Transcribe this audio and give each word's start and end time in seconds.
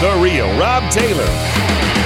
the 0.00 0.16
real 0.16 0.48
Rob 0.58 0.90
Taylor. 0.90 1.99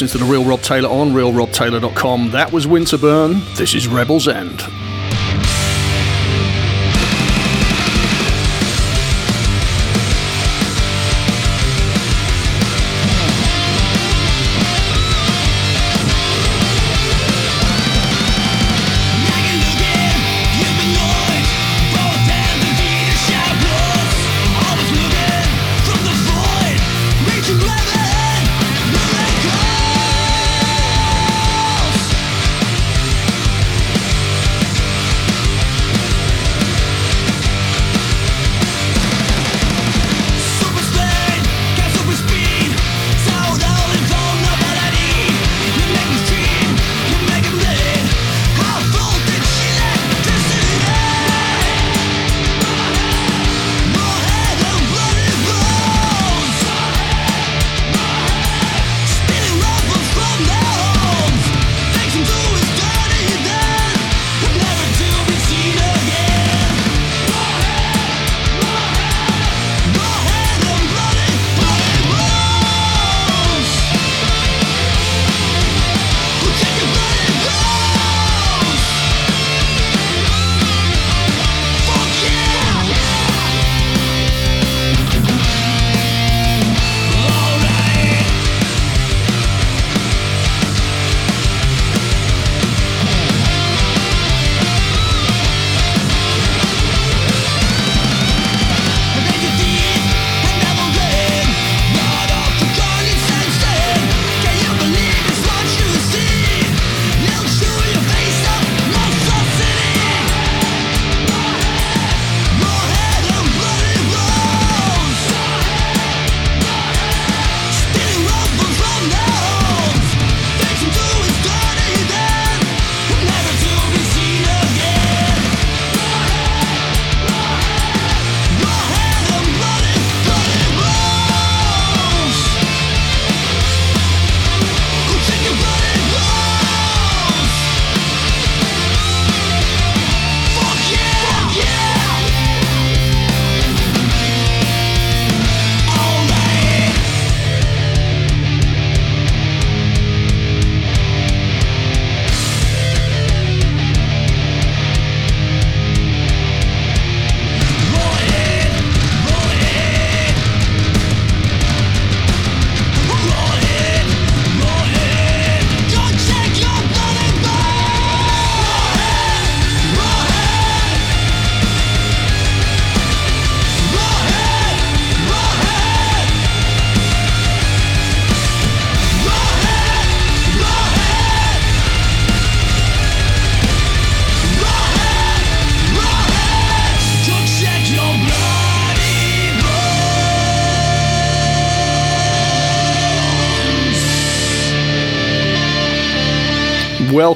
You 0.00 0.06
listen 0.06 0.18
to 0.18 0.24
the 0.24 0.30
Real 0.30 0.44
Rob 0.44 0.60
Taylor 0.60 0.88
on 0.88 1.10
realrobtaylor.com. 1.10 2.32
That 2.32 2.52
was 2.52 2.66
Winterburn. 2.66 3.56
This 3.56 3.74
is 3.74 3.86
Rebel's 3.86 4.26
End. 4.26 4.60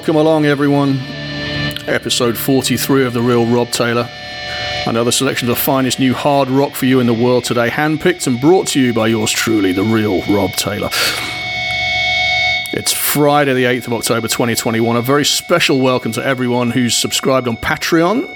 Welcome 0.08 0.26
along, 0.26 0.46
everyone. 0.46 1.00
Episode 1.86 2.38
43 2.38 3.04
of 3.04 3.12
The 3.12 3.20
Real 3.20 3.44
Rob 3.44 3.68
Taylor. 3.68 4.08
Another 4.86 5.12
selection 5.12 5.50
of 5.50 5.54
the 5.54 5.62
finest 5.62 6.00
new 6.00 6.14
hard 6.14 6.48
rock 6.48 6.74
for 6.74 6.86
you 6.86 6.98
in 6.98 7.06
the 7.06 7.12
world 7.12 7.44
today, 7.44 7.68
handpicked 7.68 8.26
and 8.26 8.40
brought 8.40 8.68
to 8.68 8.80
you 8.80 8.94
by 8.94 9.08
yours 9.08 9.30
truly, 9.30 9.72
The 9.72 9.82
Real 9.82 10.22
Rob 10.34 10.52
Taylor. 10.52 10.88
It's 12.72 12.94
Friday, 12.94 13.52
the 13.52 13.64
8th 13.64 13.88
of 13.88 13.92
October 13.92 14.28
2021. 14.28 14.96
A 14.96 15.02
very 15.02 15.26
special 15.26 15.78
welcome 15.78 16.12
to 16.12 16.24
everyone 16.24 16.70
who's 16.70 16.96
subscribed 16.96 17.46
on 17.46 17.58
Patreon. 17.58 18.34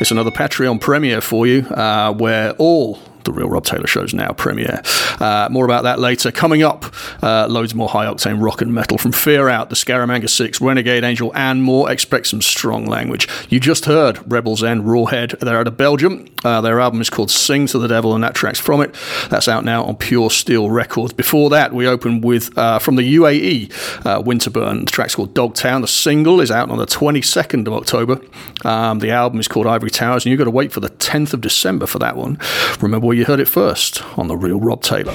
It's 0.00 0.12
another 0.12 0.30
Patreon 0.30 0.80
premiere 0.80 1.20
for 1.20 1.46
you, 1.46 1.66
uh, 1.66 2.14
where 2.14 2.52
all 2.52 2.98
the 3.24 3.32
Real 3.32 3.48
Rob 3.48 3.64
Taylor 3.64 3.86
Show's 3.86 4.14
now 4.14 4.32
premiere. 4.32 4.82
Uh, 5.20 5.48
more 5.50 5.64
about 5.64 5.84
that 5.84 5.98
later. 5.98 6.30
Coming 6.32 6.62
up, 6.62 6.84
uh, 7.22 7.46
loads 7.48 7.74
more 7.74 7.88
high 7.88 8.06
octane 8.06 8.42
rock 8.42 8.62
and 8.62 8.74
metal 8.74 8.98
from 8.98 9.12
Fear 9.12 9.48
Out, 9.48 9.68
the 9.70 9.76
Scaramanga 9.76 10.28
6, 10.28 10.60
Renegade 10.60 11.04
Angel, 11.04 11.32
and 11.34 11.62
more. 11.62 11.90
Expect 11.90 12.26
some 12.26 12.42
strong 12.42 12.86
language. 12.86 13.28
You 13.48 13.60
just 13.60 13.84
heard 13.84 14.20
Rebels 14.30 14.62
End, 14.62 14.84
Rawhead. 14.84 15.38
They're 15.40 15.58
out 15.58 15.66
of 15.66 15.76
Belgium. 15.76 16.28
Uh, 16.44 16.60
their 16.60 16.80
album 16.80 17.00
is 17.00 17.10
called 17.10 17.30
Sing 17.30 17.66
to 17.68 17.78
the 17.78 17.88
Devil, 17.88 18.14
and 18.14 18.24
that 18.24 18.34
track's 18.34 18.58
from 18.58 18.80
it. 18.80 18.94
That's 19.30 19.48
out 19.48 19.64
now 19.64 19.84
on 19.84 19.96
Pure 19.96 20.30
Steel 20.30 20.70
Records. 20.70 21.12
Before 21.12 21.50
that, 21.50 21.72
we 21.72 21.86
open 21.86 22.20
with 22.20 22.56
uh, 22.58 22.78
from 22.78 22.96
the 22.96 23.16
UAE, 23.16 23.70
uh, 24.06 24.22
Winterburn. 24.22 24.86
The 24.86 24.90
track's 24.90 25.14
called 25.14 25.34
Dogtown. 25.34 25.82
The 25.82 25.88
single 25.88 26.40
is 26.40 26.50
out 26.50 26.70
on 26.70 26.78
the 26.78 26.86
22nd 26.86 27.66
of 27.66 27.74
October. 27.74 28.20
Um, 28.64 28.98
the 28.98 29.10
album 29.10 29.40
is 29.40 29.48
called 29.48 29.66
Ivory 29.66 29.90
Towers, 29.90 30.24
and 30.24 30.30
you've 30.30 30.38
got 30.38 30.44
to 30.44 30.50
wait 30.50 30.72
for 30.72 30.80
the 30.80 30.90
10th 30.90 31.32
of 31.32 31.40
December 31.40 31.86
for 31.86 31.98
that 32.00 32.16
one. 32.16 32.38
Remember 32.80 33.06
where 33.12 33.18
you 33.18 33.26
heard 33.26 33.40
it 33.40 33.48
first 33.48 34.02
on 34.16 34.26
The 34.26 34.36
Real 34.38 34.58
Rob 34.58 34.80
Taylor. 34.80 35.12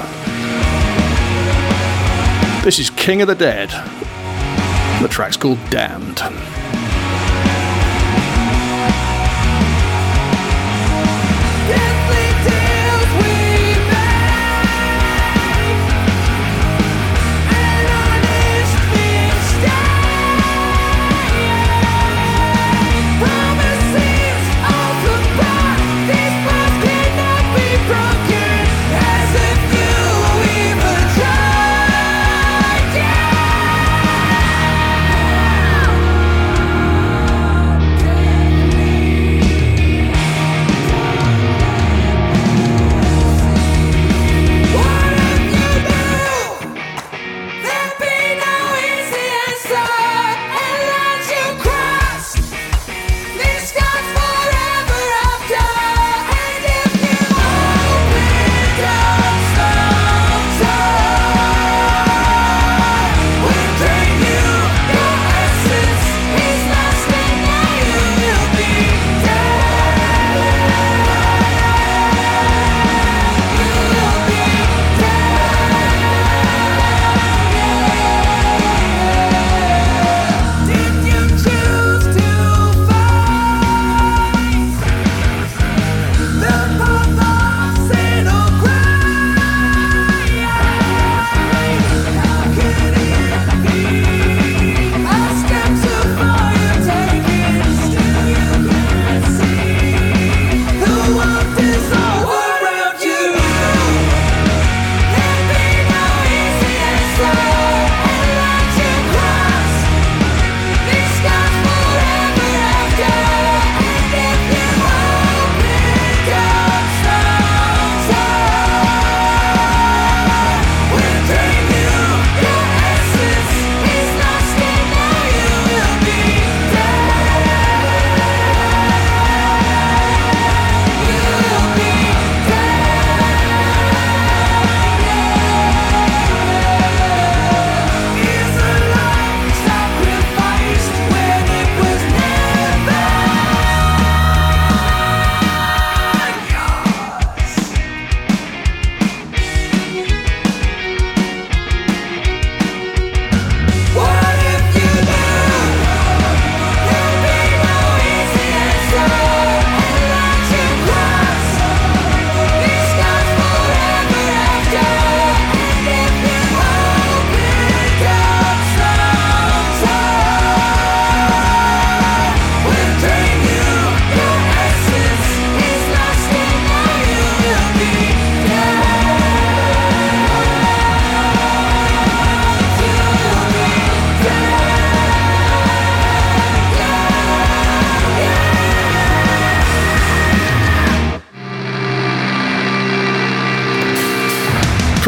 This 2.63 2.77
is 2.77 2.91
King 2.91 3.23
of 3.23 3.27
the 3.27 3.33
Dead. 3.33 3.69
The 5.01 5.07
track's 5.07 5.35
called 5.35 5.57
Damned. 5.71 6.56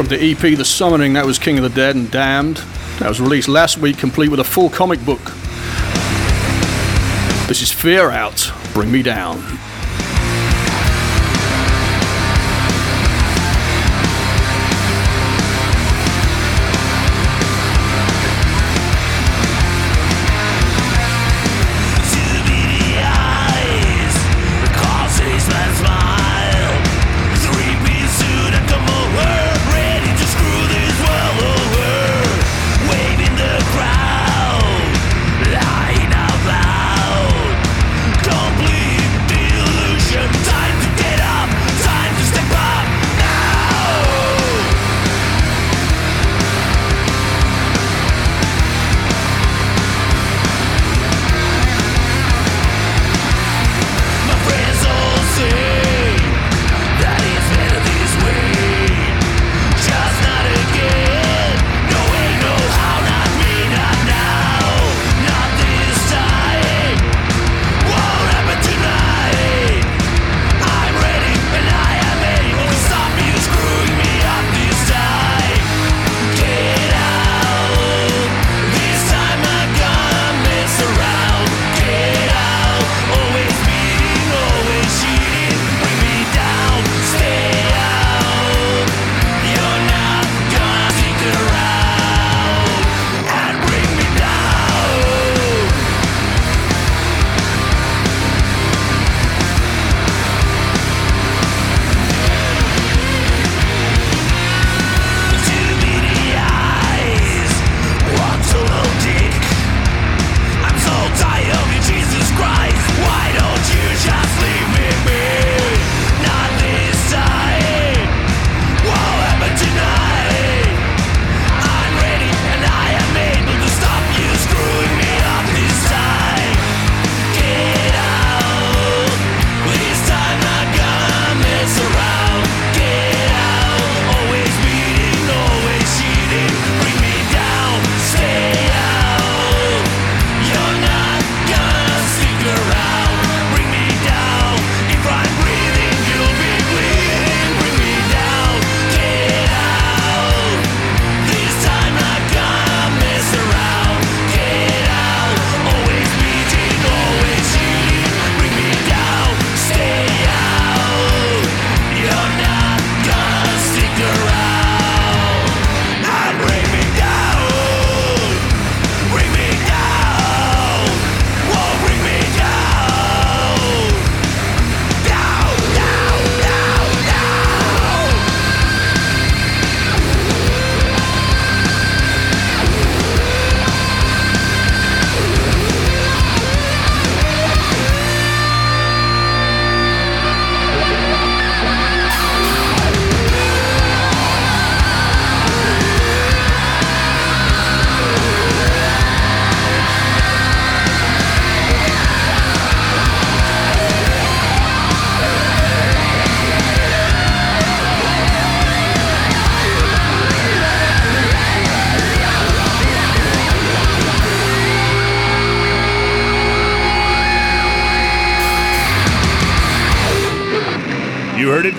The 0.09 0.31
EP 0.31 0.57
The 0.57 0.65
Summoning, 0.65 1.13
that 1.13 1.25
was 1.25 1.37
King 1.37 1.57
of 1.59 1.63
the 1.63 1.69
Dead 1.69 1.95
and 1.95 2.09
Damned. 2.09 2.57
That 2.97 3.07
was 3.07 3.21
released 3.21 3.47
last 3.47 3.77
week, 3.77 3.99
complete 3.99 4.29
with 4.29 4.39
a 4.39 4.43
full 4.43 4.69
comic 4.69 5.03
book. 5.05 5.23
This 7.47 7.61
is 7.61 7.71
Fear 7.71 8.09
Out, 8.09 8.51
Bring 8.73 8.91
Me 8.91 9.03
Down. 9.03 9.37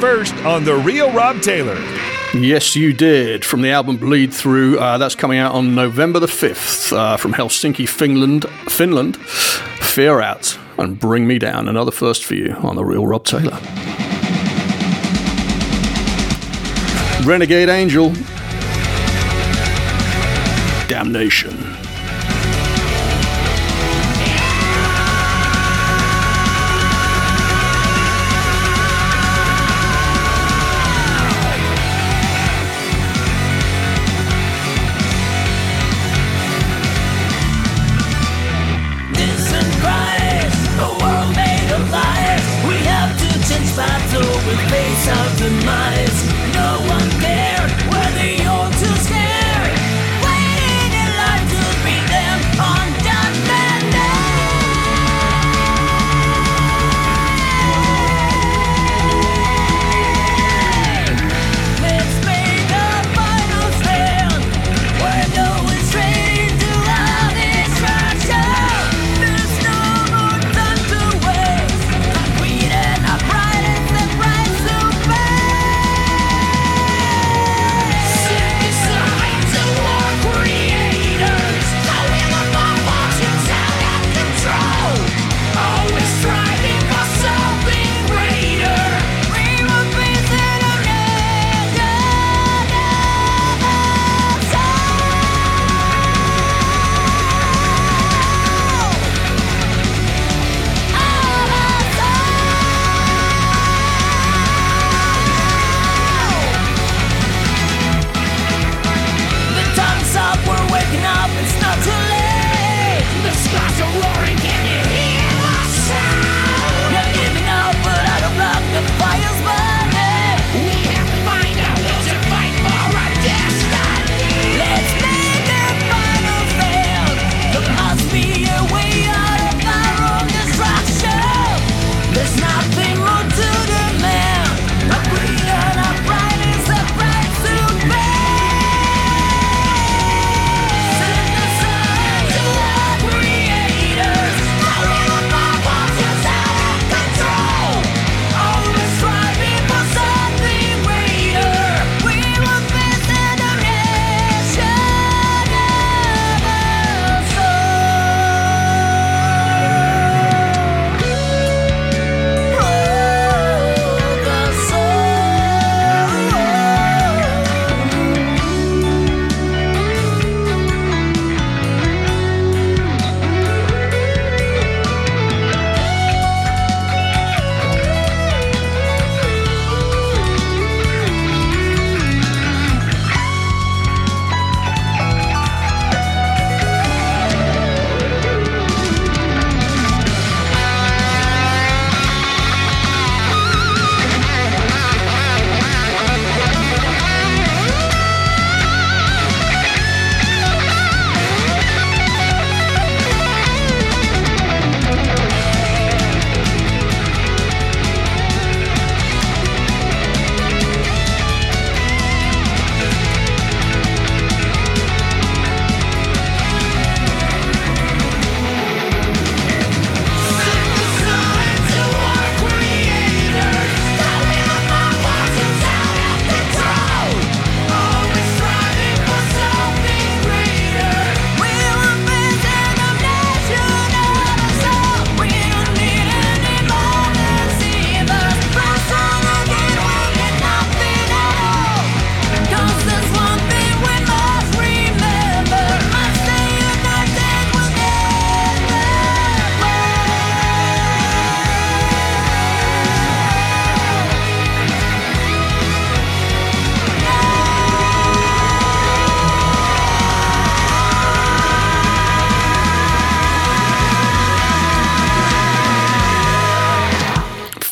First 0.01 0.35
on 0.47 0.65
The 0.65 0.75
Real 0.75 1.13
Rob 1.13 1.43
Taylor. 1.43 1.77
Yes, 2.33 2.75
you 2.75 2.95
did. 2.95 3.45
From 3.45 3.61
the 3.61 3.71
album 3.71 3.99
Bleed 3.99 4.33
Through, 4.33 4.79
uh, 4.79 4.97
that's 4.97 5.15
coming 5.15 5.39
out 5.39 5.53
on 5.53 5.75
November 5.75 6.19
the 6.19 6.27
5th 6.27 6.97
uh, 6.97 7.17
from 7.19 7.35
Helsinki, 7.35 7.87
Finland. 7.87 8.47
Finland. 8.69 9.17
Fear 9.19 10.23
Out 10.23 10.59
and 10.79 10.99
Bring 10.99 11.27
Me 11.27 11.39
Down. 11.39 11.69
Another 11.69 11.91
first 11.91 12.25
for 12.25 12.35
you 12.35 12.53
on 12.63 12.77
The 12.77 12.85
Real 12.85 13.07
Rob 13.07 13.25
Taylor. 13.25 13.59
Renegade 17.27 17.69
Angel. 17.69 18.11
Damnation. 20.89 21.70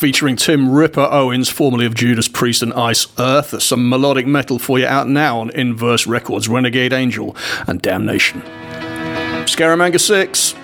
Featuring 0.09 0.37
Tim 0.37 0.71
Ripper 0.71 1.07
Owens, 1.11 1.49
formerly 1.49 1.85
of 1.85 1.93
Judas 1.93 2.27
Priest 2.27 2.63
and 2.63 2.73
Iced 2.73 3.11
Earth. 3.19 3.61
Some 3.61 3.87
melodic 3.87 4.25
metal 4.25 4.57
for 4.57 4.79
you 4.79 4.87
out 4.87 5.07
now 5.07 5.39
on 5.39 5.51
Inverse 5.51 6.07
Records, 6.07 6.49
Renegade 6.49 6.93
Angel 6.93 7.35
and 7.67 7.79
Damnation. 7.79 8.41
Scaramanga 9.45 9.99
6. 9.99 10.55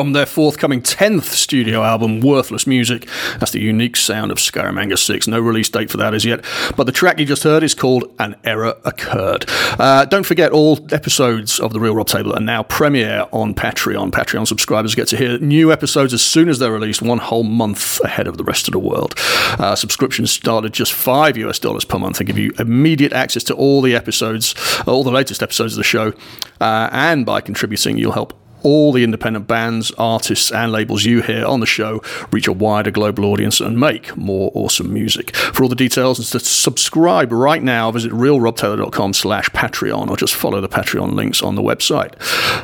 From 0.00 0.14
their 0.14 0.24
forthcoming 0.24 0.80
10th 0.80 1.24
studio 1.24 1.82
album, 1.82 2.20
Worthless 2.20 2.66
Music. 2.66 3.06
That's 3.38 3.52
the 3.52 3.60
unique 3.60 3.96
sound 3.96 4.32
of 4.32 4.38
Scaramanga 4.38 4.96
6. 4.96 5.28
No 5.28 5.38
release 5.38 5.68
date 5.68 5.90
for 5.90 5.98
that 5.98 6.14
as 6.14 6.24
yet, 6.24 6.42
but 6.74 6.84
the 6.84 6.92
track 6.92 7.18
you 7.18 7.26
just 7.26 7.42
heard 7.42 7.62
is 7.62 7.74
called 7.74 8.10
An 8.18 8.34
Error 8.42 8.80
Occurred. 8.86 9.44
Uh, 9.78 10.06
don't 10.06 10.24
forget, 10.24 10.52
all 10.52 10.78
episodes 10.90 11.60
of 11.60 11.74
The 11.74 11.80
Real 11.80 11.94
Rob 11.94 12.06
Taylor 12.06 12.34
are 12.34 12.40
now 12.40 12.62
premiere 12.62 13.26
on 13.30 13.52
Patreon. 13.52 14.10
Patreon 14.10 14.48
subscribers 14.48 14.94
get 14.94 15.06
to 15.08 15.18
hear 15.18 15.38
new 15.38 15.70
episodes 15.70 16.14
as 16.14 16.22
soon 16.22 16.48
as 16.48 16.58
they're 16.58 16.72
released, 16.72 17.02
one 17.02 17.18
whole 17.18 17.44
month 17.44 18.00
ahead 18.00 18.26
of 18.26 18.38
the 18.38 18.44
rest 18.44 18.68
of 18.68 18.72
the 18.72 18.78
world. 18.78 19.14
Uh, 19.58 19.76
subscriptions 19.76 20.30
start 20.30 20.64
at 20.64 20.72
just 20.72 20.94
five 20.94 21.36
US 21.36 21.58
dollars 21.58 21.84
per 21.84 21.98
month 21.98 22.20
and 22.20 22.26
give 22.26 22.38
you 22.38 22.52
immediate 22.58 23.12
access 23.12 23.44
to 23.44 23.54
all 23.54 23.82
the 23.82 23.94
episodes, 23.94 24.54
all 24.86 25.04
the 25.04 25.12
latest 25.12 25.42
episodes 25.42 25.74
of 25.74 25.76
the 25.76 25.84
show. 25.84 26.14
Uh, 26.58 26.88
and 26.90 27.26
by 27.26 27.42
contributing, 27.42 27.98
you'll 27.98 28.12
help 28.12 28.32
all 28.62 28.92
the 28.92 29.04
independent 29.04 29.46
bands, 29.46 29.90
artists, 29.98 30.50
and 30.50 30.72
labels 30.72 31.04
you 31.04 31.22
hear 31.22 31.44
on 31.44 31.60
the 31.60 31.66
show 31.66 32.02
reach 32.30 32.46
a 32.46 32.52
wider 32.52 32.90
global 32.90 33.24
audience 33.26 33.60
and 33.60 33.78
make 33.78 34.16
more 34.16 34.50
awesome 34.54 34.92
music. 34.92 35.34
For 35.36 35.62
all 35.62 35.68
the 35.68 35.76
details 35.76 36.18
and 36.18 36.28
to 36.28 36.40
subscribe 36.40 37.32
right 37.32 37.62
now, 37.62 37.90
visit 37.90 38.12
realrobtaylor.com 38.12 39.12
slash 39.12 39.48
Patreon 39.50 40.08
or 40.08 40.16
just 40.16 40.34
follow 40.34 40.60
the 40.60 40.68
Patreon 40.68 41.14
links 41.14 41.42
on 41.42 41.54
the 41.54 41.62
website. 41.62 42.14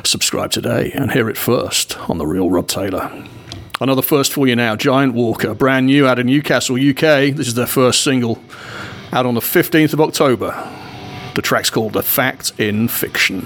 Subscribe 0.05 0.51
today 0.51 0.91
and 0.93 1.11
hear 1.11 1.29
it 1.29 1.37
first 1.37 1.97
on 2.09 2.17
The 2.17 2.27
Real 2.27 2.49
Rob 2.49 2.67
Taylor. 2.67 3.11
Another 3.79 4.01
first 4.01 4.33
for 4.33 4.47
you 4.47 4.55
now, 4.55 4.75
Giant 4.75 5.13
Walker, 5.13 5.53
brand 5.53 5.85
new 5.85 6.07
out 6.07 6.17
of 6.17 6.25
Newcastle, 6.25 6.75
UK. 6.75 7.35
This 7.35 7.47
is 7.47 7.53
their 7.53 7.67
first 7.67 8.03
single, 8.03 8.39
out 9.11 9.27
on 9.27 9.35
the 9.35 9.39
15th 9.39 9.93
of 9.93 10.01
October. 10.01 10.51
The 11.35 11.43
track's 11.43 11.69
called 11.69 11.93
The 11.93 12.01
Fact 12.01 12.53
in 12.57 12.87
Fiction. 12.87 13.45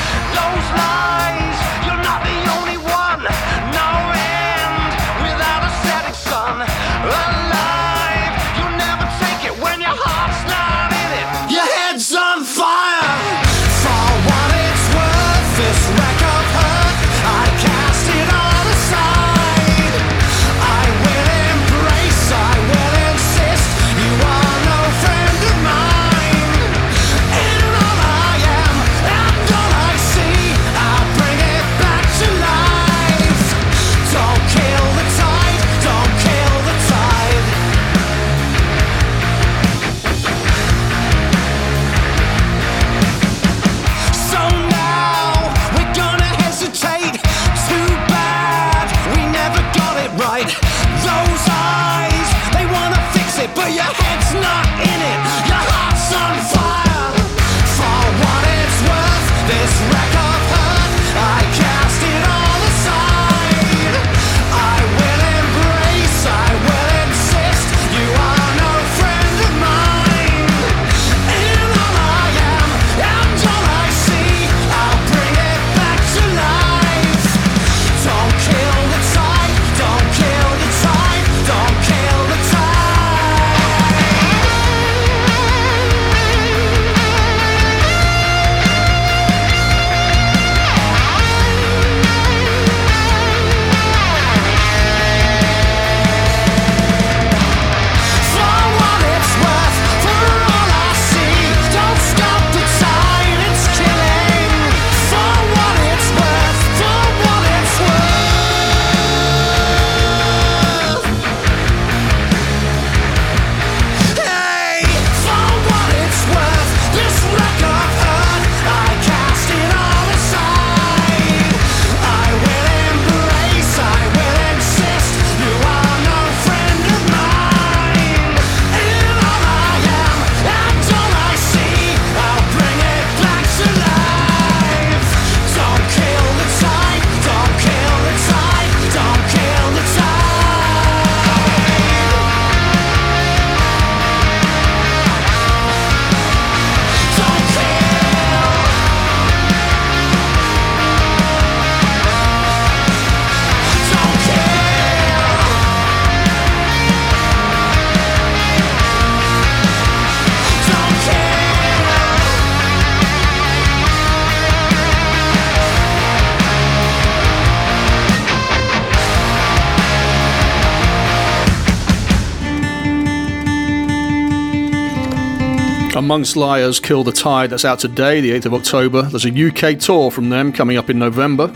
Amongst 175.93 176.37
Liars 176.37 176.79
Kill 176.79 177.03
the 177.03 177.11
Tide, 177.11 177.49
that's 177.49 177.65
out 177.65 177.79
today, 177.79 178.21
the 178.21 178.31
8th 178.31 178.45
of 178.45 178.53
October. 178.53 179.01
There's 179.01 179.25
a 179.25 179.29
UK 179.29 179.77
tour 179.77 180.09
from 180.09 180.29
them 180.29 180.53
coming 180.53 180.77
up 180.77 180.89
in 180.89 180.97
November. 180.97 181.47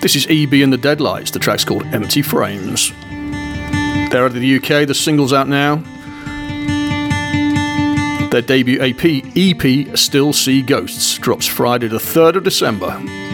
This 0.00 0.16
is 0.16 0.26
EB 0.30 0.54
and 0.54 0.72
the 0.72 0.78
Deadlights, 0.78 1.32
the 1.32 1.38
track's 1.38 1.66
called 1.66 1.84
Empty 1.88 2.22
Frames. 2.22 2.92
They're 4.10 4.24
out 4.24 4.34
of 4.34 4.34
the 4.34 4.56
UK, 4.56 4.88
the 4.88 4.94
single's 4.94 5.34
out 5.34 5.48
now. 5.48 5.76
Their 8.30 8.40
debut 8.40 8.80
AP, 8.80 9.04
EP, 9.36 9.96
Still 9.96 10.32
See 10.32 10.62
Ghosts, 10.62 11.18
drops 11.18 11.46
Friday 11.46 11.88
the 11.88 11.98
3rd 11.98 12.36
of 12.36 12.44
December. 12.44 13.25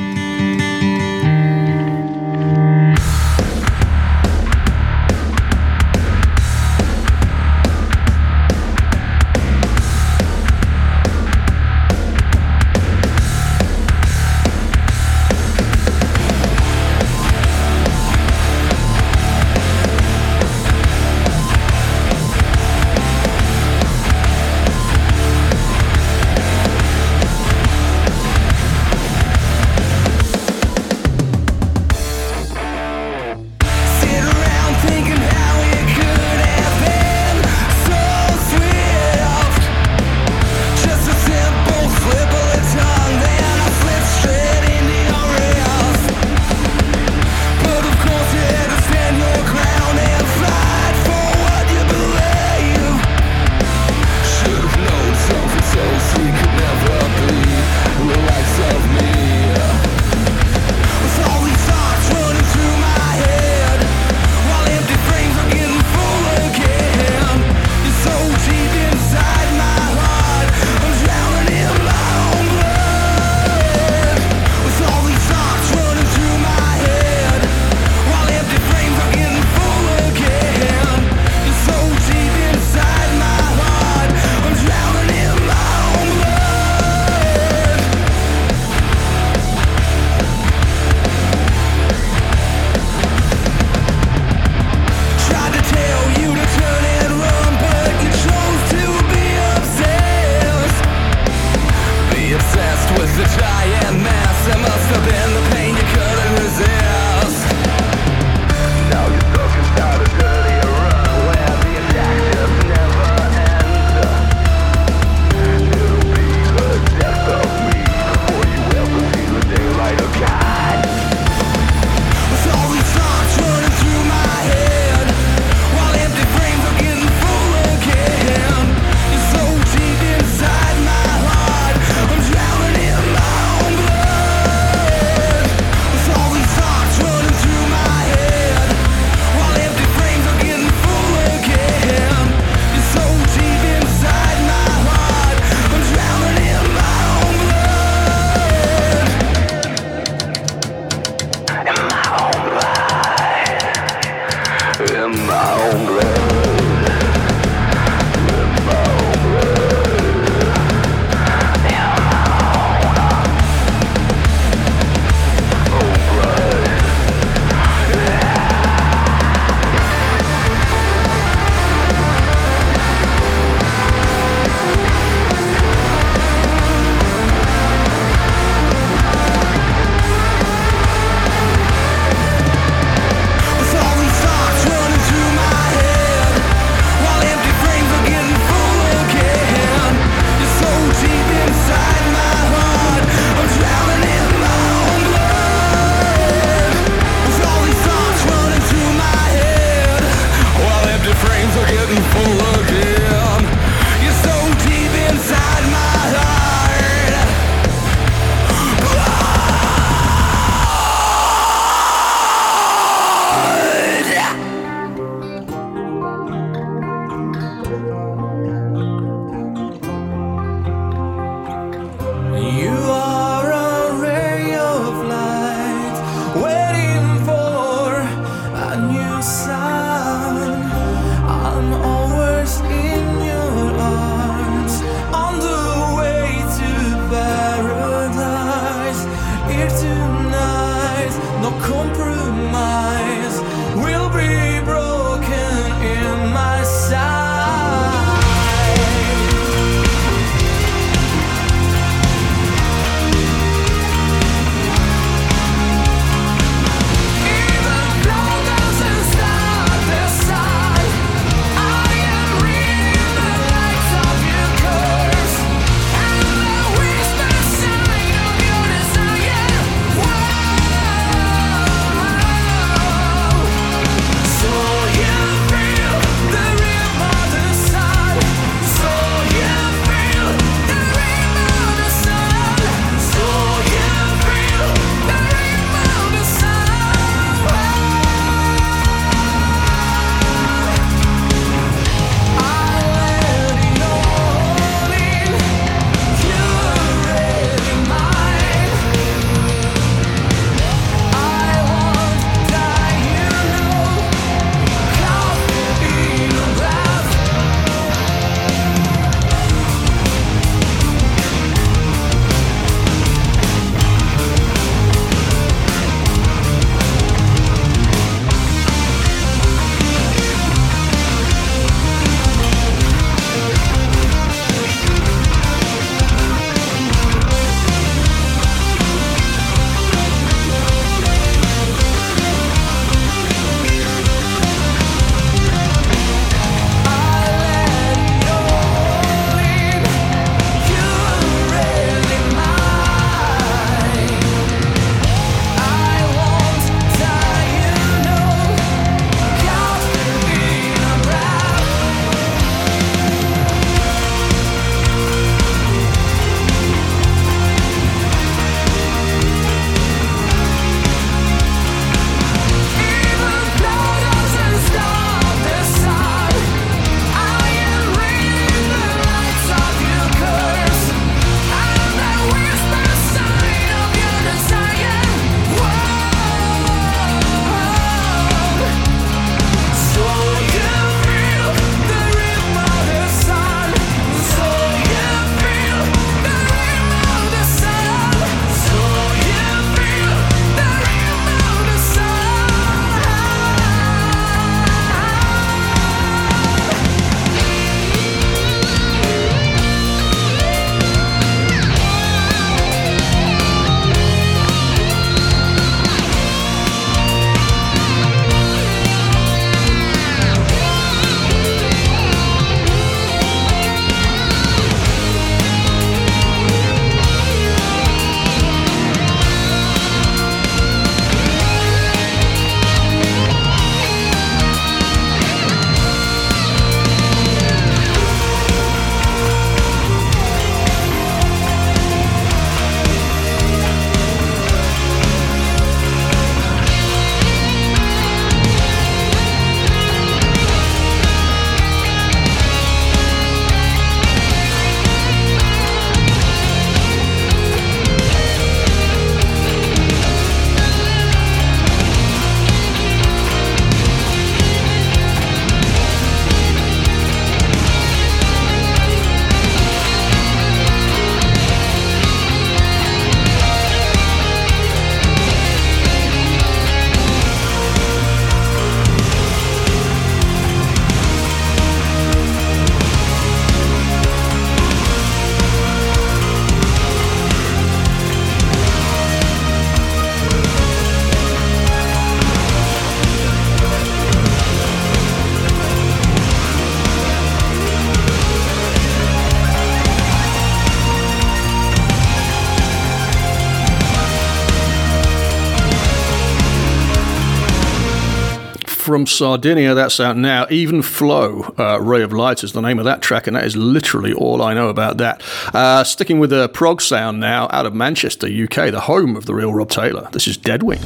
from 498.93 499.07
Sardinia, 499.07 499.72
that's 499.72 499.99
out 500.01 500.18
now. 500.18 500.47
Even 500.51 500.82
Flow, 500.82 501.55
uh, 501.59 501.80
Ray 501.80 502.03
of 502.03 502.12
Light 502.12 502.45
is 502.45 502.53
the 502.53 502.61
name 502.61 502.78
of 502.78 502.84
that 502.84 503.01
track, 503.01 503.26
and 503.26 503.34
that 503.34 503.45
is 503.45 503.57
literally 503.57 504.12
all 504.12 504.43
I 504.43 504.53
know 504.53 504.68
about 504.68 504.99
that. 504.99 505.22
Uh, 505.55 505.82
sticking 505.82 506.18
with 506.18 506.28
the 506.28 506.51
prog 506.51 506.82
sound 506.82 507.18
now, 507.18 507.49
out 507.53 507.64
of 507.64 507.72
Manchester, 507.72 508.26
UK, 508.26 508.70
the 508.70 508.82
home 508.82 509.16
of 509.16 509.24
the 509.24 509.34
real 509.34 509.55
Rob 509.55 509.70
Taylor. 509.70 510.11
This 510.12 510.28
is 510.28 510.36
Deadwing. 510.36 510.82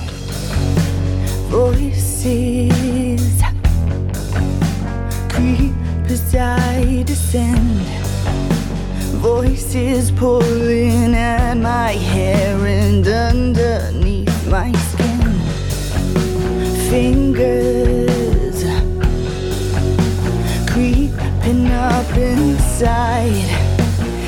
Voices 1.51 3.43
creep 5.29 5.75
as 6.09 6.33
I 6.37 7.03
descend. 7.03 7.81
Voices 9.19 10.13
pulling 10.13 11.13
at 11.17 11.55
my 11.55 11.91
hair 11.91 12.57
and 12.67 13.05
underneath 13.05 14.49
my 14.49 14.71
skin 14.71 15.16
fingers 16.91 18.63
creeping 20.71 21.67
up 21.69 22.17
inside. 22.17 23.51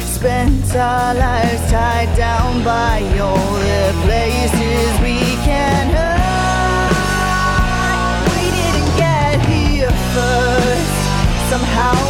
Spent 0.02 0.74
our 0.74 1.14
lives 1.14 1.70
tied 1.70 2.16
down 2.16 2.64
by 2.64 3.00
all 3.20 3.52
the 3.54 3.92
places 4.04 5.00
we 5.00 5.18
can 5.46 5.90
hide. 5.94 7.28
We 8.34 8.50
didn't 8.58 8.96
get 8.96 9.40
here 9.46 9.94
first, 10.14 10.96
somehow. 11.50 12.07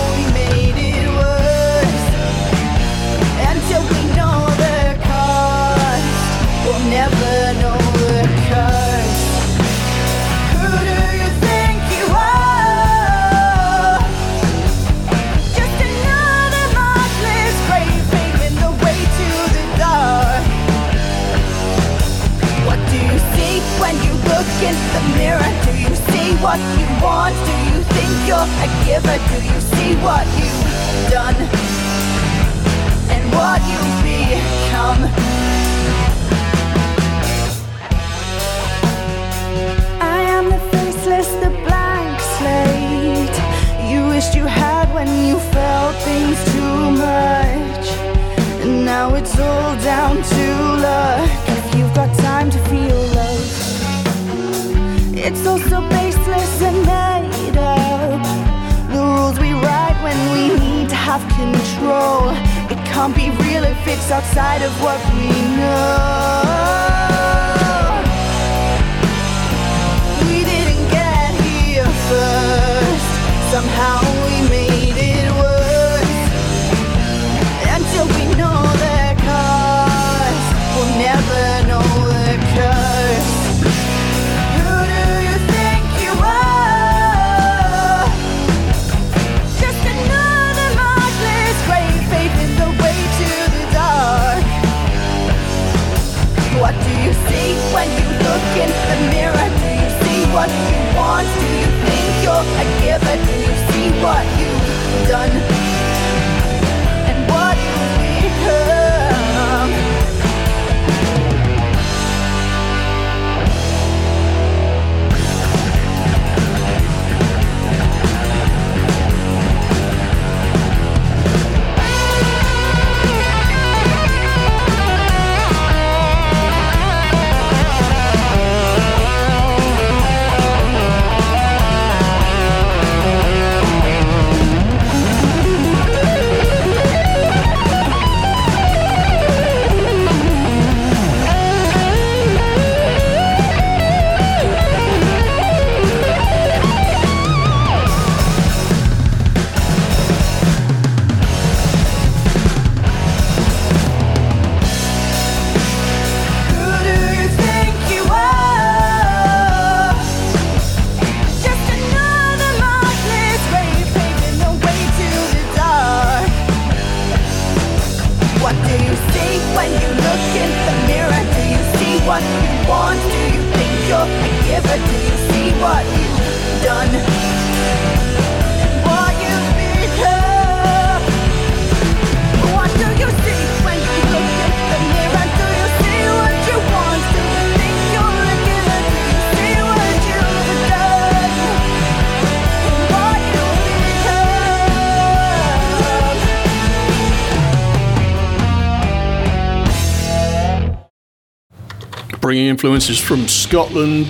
influences 202.58 202.98
from 202.98 203.28
Scotland, 203.28 204.08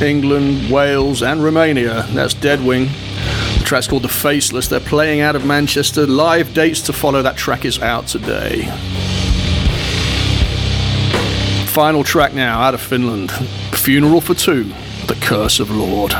England, 0.00 0.70
Wales, 0.70 1.22
and 1.22 1.44
Romania. 1.44 2.06
That's 2.12 2.32
Deadwing. 2.32 2.86
The 3.58 3.64
track's 3.66 3.86
called 3.86 4.04
The 4.04 4.08
Faceless. 4.08 4.66
They're 4.66 4.80
playing 4.80 5.20
out 5.20 5.36
of 5.36 5.44
Manchester. 5.44 6.06
Live 6.06 6.54
dates 6.54 6.80
to 6.86 6.94
follow. 6.94 7.20
That 7.20 7.36
track 7.36 7.66
is 7.66 7.78
out 7.80 8.06
today. 8.06 8.62
Final 11.66 12.02
track 12.02 12.32
now 12.32 12.62
out 12.62 12.72
of 12.72 12.80
Finland 12.80 13.30
Funeral 13.74 14.22
for 14.22 14.32
Two 14.32 14.72
The 15.06 15.18
Curse 15.20 15.60
of 15.60 15.70
Lord. 15.70 16.14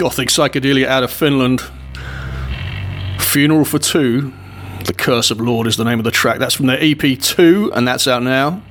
Gothic 0.00 0.30
psychedelia 0.30 0.86
out 0.86 1.02
of 1.02 1.12
Finland. 1.12 1.60
Funeral 3.18 3.66
for 3.66 3.78
Two. 3.78 4.32
The 4.86 4.94
Curse 4.94 5.30
of 5.30 5.42
Lord 5.42 5.66
is 5.66 5.76
the 5.76 5.84
name 5.84 5.98
of 5.98 6.04
the 6.04 6.10
track. 6.10 6.38
That's 6.38 6.54
from 6.54 6.68
their 6.68 6.78
EP2, 6.78 7.70
and 7.74 7.86
that's 7.86 8.08
out 8.08 8.22
now. 8.22 8.62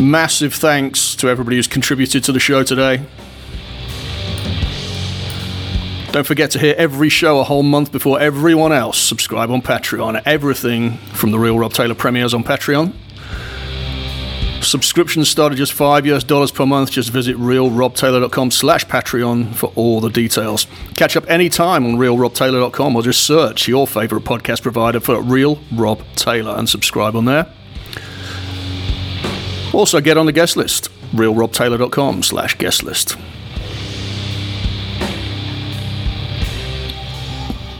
Massive 0.00 0.54
thanks 0.54 1.14
to 1.16 1.28
everybody 1.28 1.56
who's 1.56 1.68
contributed 1.68 2.24
to 2.24 2.32
the 2.32 2.40
show 2.40 2.62
today. 2.62 3.04
Don't 6.14 6.24
forget 6.24 6.52
to 6.52 6.60
hear 6.60 6.76
every 6.78 7.08
show 7.08 7.40
a 7.40 7.42
whole 7.42 7.64
month 7.64 7.90
before 7.90 8.20
everyone 8.20 8.70
else. 8.70 8.98
Subscribe 8.98 9.50
on 9.50 9.60
Patreon. 9.60 10.22
Everything 10.24 10.98
from 11.12 11.32
the 11.32 11.40
Real 11.40 11.58
Rob 11.58 11.72
Taylor 11.72 11.96
premieres 11.96 12.32
on 12.32 12.44
Patreon. 12.44 12.94
Subscriptions 14.62 15.28
start 15.28 15.50
at 15.50 15.58
just 15.58 15.72
five 15.72 16.06
US 16.06 16.22
dollars 16.22 16.52
per 16.52 16.64
month. 16.66 16.92
Just 16.92 17.10
visit 17.10 17.36
realrobtaylor.com 17.36 18.52
slash 18.52 18.86
Patreon 18.86 19.56
for 19.56 19.72
all 19.74 20.00
the 20.00 20.08
details. 20.08 20.68
Catch 20.94 21.16
up 21.16 21.28
anytime 21.28 21.84
on 21.84 21.96
realrobtaylor.com 21.96 22.94
or 22.94 23.02
just 23.02 23.24
search 23.24 23.66
your 23.66 23.84
favorite 23.88 24.22
podcast 24.22 24.62
provider 24.62 25.00
for 25.00 25.20
Real 25.20 25.58
Rob 25.72 26.00
Taylor 26.14 26.54
and 26.56 26.68
subscribe 26.68 27.16
on 27.16 27.24
there. 27.24 27.52
Also, 29.72 30.00
get 30.00 30.16
on 30.16 30.26
the 30.26 30.32
guest 30.32 30.56
list, 30.56 30.90
realrobtaylor.com 31.10 32.22
slash 32.22 32.56
guest 32.56 32.84
list. 32.84 33.16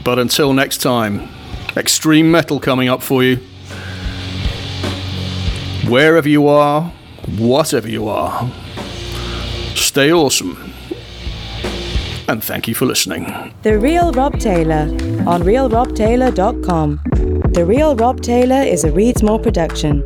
But 0.05 0.19
until 0.19 0.53
next 0.53 0.83
time, 0.83 1.27
extreme 1.75 2.29
metal 2.29 2.59
coming 2.59 2.87
up 2.87 3.01
for 3.01 3.23
you. 3.23 3.37
Wherever 5.89 6.29
you 6.29 6.47
are, 6.47 6.93
whatever 7.37 7.89
you 7.89 8.07
are, 8.07 8.49
stay 9.73 10.13
awesome. 10.13 10.73
And 12.27 12.43
thank 12.43 12.67
you 12.67 12.75
for 12.75 12.85
listening. 12.85 13.53
The 13.63 13.79
Real 13.79 14.11
Rob 14.11 14.39
Taylor 14.39 14.81
on 15.27 15.41
realrobtaylor.com. 15.41 17.01
The 17.53 17.65
Real 17.65 17.95
Rob 17.95 18.21
Taylor 18.21 18.61
is 18.61 18.83
a 18.83 18.91
Readsmore 18.91 19.41
production. 19.41 20.03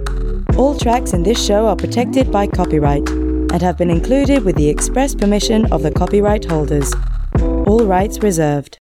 All 0.56 0.78
tracks 0.78 1.12
in 1.12 1.24
this 1.24 1.46
show 1.46 1.68
are 1.68 1.76
protected 1.76 2.32
by 2.32 2.48
copyright 2.48 3.08
and 3.10 3.62
have 3.62 3.78
been 3.78 3.90
included 3.90 4.46
with 4.46 4.56
the 4.56 4.70
express 4.70 5.14
permission 5.14 5.66
of 5.74 5.84
the 5.84 5.92
copyright 5.92 6.46
holders. 6.46 6.94
All 7.42 7.86
rights 7.86 8.20
reserved. 8.20 8.78